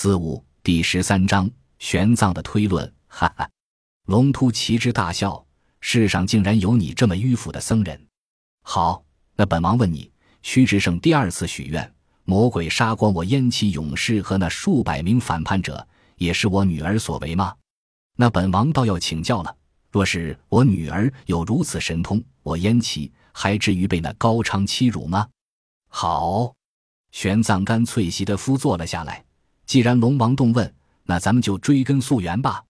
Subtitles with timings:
[0.00, 2.90] 子午第十三章玄奘的推论。
[3.06, 3.46] 哈哈，
[4.06, 5.44] 龙突奇之大笑，
[5.82, 8.06] 世上竟然有你这么迂腐的僧人。
[8.62, 9.04] 好，
[9.36, 10.10] 那本王问你，
[10.40, 11.94] 屈志胜第二次许愿，
[12.24, 15.86] 魔鬼杀光我燕齐勇士和那数百名反叛者，
[16.16, 17.54] 也是我女儿所为吗？
[18.16, 19.54] 那本王倒要请教了。
[19.90, 25.28] 若是我女儿有如此神通，我燕齐还至于被那高昌欺辱吗？
[25.90, 26.54] 好，
[27.10, 29.22] 玄奘干脆席的夫坐了下来。
[29.70, 30.74] 既然龙王动问，
[31.04, 32.60] 那咱们就追根溯源吧。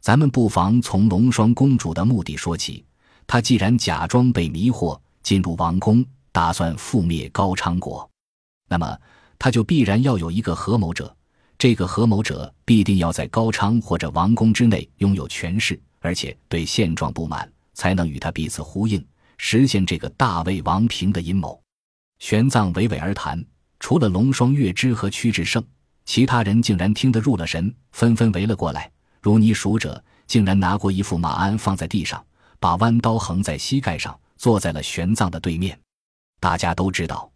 [0.00, 2.86] 咱们不妨从龙双公主的目的说起。
[3.26, 8.10] 她既然假装被迷惑进入王宫，打算覆灭高昌国，
[8.66, 8.98] 那么
[9.38, 11.14] 她就必然要有一个合谋者。
[11.58, 15.78] 这个合谋者必定要在高昌或者王宫之内拥有权势。
[16.00, 19.06] 而且对现状不满，才能与他彼此呼应，
[19.36, 21.62] 实现这个大魏王平的阴谋。
[22.20, 23.44] 玄奘娓娓而谈，
[23.80, 25.62] 除了龙双月之和屈志胜，
[26.08, 28.90] 其他人竟然听得入了神，纷纷围了过来。
[29.20, 32.24] 如泥熟者竟然拿过一副马鞍放在地上，
[32.58, 35.78] 把弯刀横在膝盖上，坐在了玄奘的对面。
[36.40, 37.30] 大家都知道，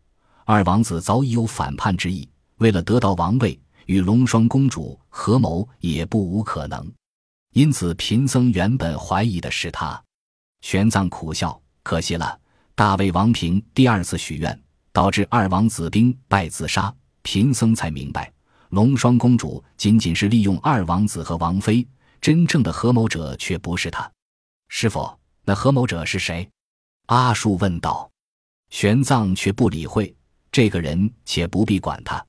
[0.46, 6.90] 二王子早已有反叛之意，为了得到王位，与龙双公主合谋也不无可能。
[7.52, 10.02] 因此，贫僧原本怀疑的是他。
[10.62, 12.40] 玄奘苦笑：“可惜了，
[12.74, 14.58] 大魏王平第二次许愿，
[14.94, 16.90] 导致二王子兵败自杀。
[17.20, 18.32] 贫僧才明白，
[18.72, 21.86] 龙双公主仅仅是利用二王子和王妃，
[22.22, 24.10] 真正的合谋者却不是他。
[24.68, 25.14] 师傅，
[25.44, 26.48] 那合谋者是谁？”
[27.08, 28.10] 阿术问道。
[28.70, 30.14] 玄奘却不理会
[30.50, 32.24] 这个人，且不必管他。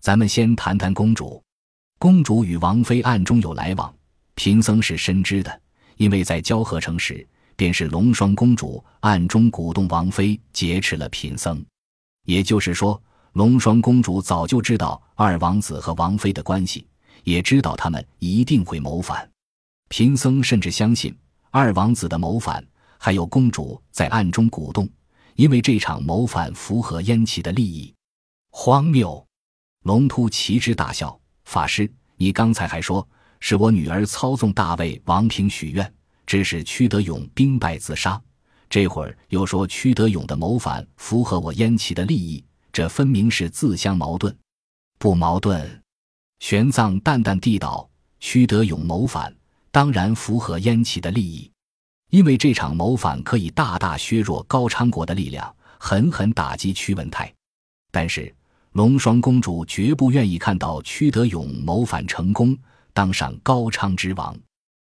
[0.00, 1.42] 咱们先谈谈公主。
[1.98, 3.92] 公主与王妃暗中有来往。
[4.36, 5.60] 贫僧是深知的，
[5.96, 11.60] 因为在交河城时，便是龙双公主暗中鼓动王妃劫持了贫僧。
[12.26, 13.02] 也就是说，
[13.32, 16.86] 龙双公主早就知道二王子和王妃的关系，
[17.24, 19.28] 也知道他们一定会谋反。
[19.88, 21.16] 贫僧甚至相信，
[21.50, 22.64] 二王子的谋反
[22.98, 24.88] 还有公主在暗中鼓动，
[25.36, 27.94] 因为这场谋反符合燕齐的利益。
[28.50, 29.24] 荒谬！
[29.84, 33.06] 龙突奇之大笑：“法师，你刚才还说……”
[33.42, 35.94] 是我女儿操纵大卫王平许愿，
[36.26, 38.20] 致使屈德勇兵败自杀。
[38.68, 44.36] 这会儿又说屈德勇的谋反符合我燕齐的利益，这分明是自相矛盾。
[44.98, 45.82] 不矛盾。
[46.40, 47.88] 玄奘淡淡地道
[48.20, 49.34] ：“屈德勇谋反，
[49.70, 51.50] 当然符合燕齐的利益，
[52.10, 57.32] 因为这场谋反可以大大削弱高昌国的力量，狠狠打击屈文泰。
[57.90, 58.34] 但是
[58.72, 62.56] 龙双公主绝不愿意看到屈德勇谋反成功。”
[62.92, 64.36] 当上高昌之王，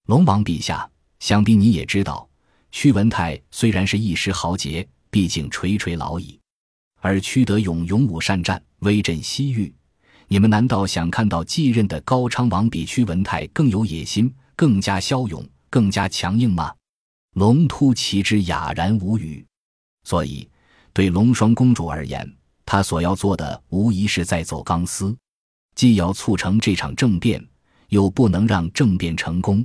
[0.07, 0.89] 龙王陛下，
[1.19, 2.27] 想必你也知道，
[2.71, 6.39] 屈文泰虽然是一时豪杰，毕竟垂垂老矣；
[7.03, 9.73] 而屈德勇勇武善战，威震西域。
[10.29, 16.73] 你们难道想看到继任的高昌王比屈文泰更有野心、更加骁勇、更加强硬吗？
[17.35, 19.45] 龙突其之哑然无语。
[20.05, 20.47] 所以，
[20.93, 22.25] 对龙双公主而言，
[22.65, 25.13] 她所要做的无疑是在走钢丝，
[25.75, 27.45] 既要促成这场政变。
[27.89, 29.63] 又不能让政变成功，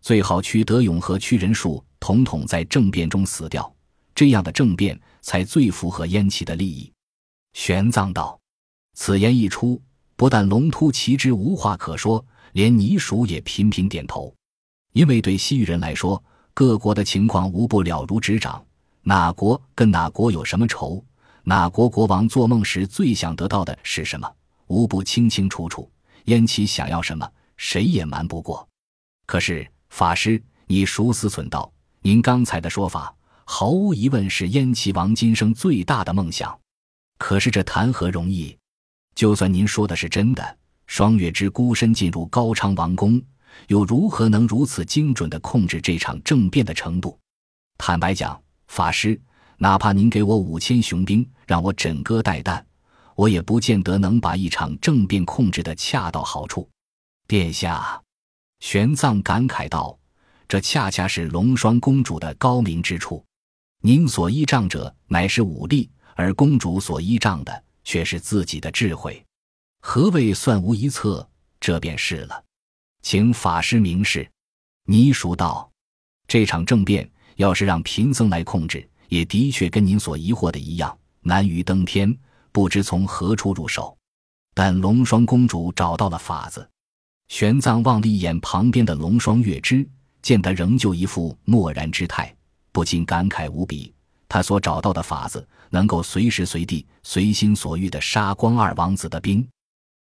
[0.00, 3.70] 最好屈德勇和屈仁术统统在政变中死掉，
[4.18, 6.92] 这样的政变才最符合燕齐的利益。
[7.52, 8.36] 玄奘道
[8.98, 9.80] ：“此言一出，
[10.16, 14.34] 不但龙突其之无话可说，连倪蜀也频频点头。
[14.92, 16.20] 因为对西域人来说，
[16.52, 18.60] 各国的情况无不了如指掌，
[19.02, 21.00] 哪国跟哪国有什么仇，
[21.44, 24.28] 哪国国王做梦时最想得到的是什么，
[24.66, 25.88] 无不清清楚楚。
[26.24, 27.24] 燕齐想要什么？”
[27.56, 28.68] 谁也瞒不过，
[29.26, 33.14] 可是法师，你熟思忖道，您刚才的说法，
[33.50, 36.56] 毫无疑问是燕齐王今生最大的梦想。
[37.16, 38.54] 可是这谈何容易？
[39.14, 43.20] 就算您说的是真的，双月之孤身进入高昌王宫，
[43.68, 47.18] 又如何能如此精准的控制这场政变的程度？
[47.78, 49.18] 坦白讲，法师，
[49.56, 52.62] 哪怕您给我五千雄兵，让我枕戈待旦，
[53.16, 56.68] 我也不见得能把一场政变控制的恰到好处。
[57.26, 57.98] 殿下，
[58.60, 59.98] 玄奘感慨道
[60.46, 63.24] ：“这恰恰是龙双公主的高明之处。
[63.80, 69.24] 您所依仗者乃是武力，而公主所依仗的却是自己的智慧。
[69.80, 71.28] 何谓算无一策？
[71.60, 72.44] 这便是了。
[73.02, 74.28] 请法师明示。”
[74.84, 75.70] 倪叔道
[76.26, 82.16] ：“这场政变要是让贫僧来控制，也的确跟您所疑惑的一样，难于登天，
[82.50, 83.96] 不知从何处入手。
[84.54, 86.68] 但龙双公主找到了法子。”
[87.28, 89.88] 玄奘望了一眼旁边的龙双月枝，
[90.22, 92.34] 见他仍旧一副漠然之态，
[92.78, 93.92] 不禁感慨无比。
[94.28, 99.44] 他所找到的法子，能够随时随地、随心所欲地杀光二王子的兵。